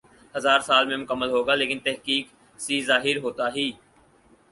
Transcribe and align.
ہزا 0.35 0.53
ر 0.57 0.61
سال 0.67 0.83
میں 0.87 0.97
مکمل 0.97 1.29
ہوگا 1.29 1.53
لیکن 1.55 1.79
تحقیق 1.79 2.25
سی 2.59 2.75
ظاہر 2.89 3.17
ہوتا 3.23 3.45
ہی 3.55 3.67